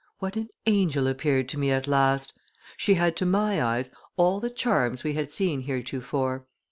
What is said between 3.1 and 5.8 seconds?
to my eyes all the charms we had seen